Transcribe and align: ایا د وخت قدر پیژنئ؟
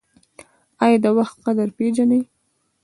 ایا 0.83 0.97
د 1.03 1.05
وخت 1.17 1.35
قدر 1.45 1.67
پیژنئ؟ 1.77 2.21